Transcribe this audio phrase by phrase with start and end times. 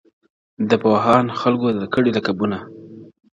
[0.69, 2.57] د پوهاند، خلکو درکړي لقبونه!.